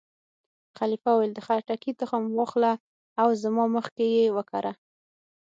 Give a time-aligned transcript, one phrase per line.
[0.77, 2.73] خلیفه وویل: د خټکي تخم وا اخله
[3.21, 4.73] او زما مخکې یې وکره.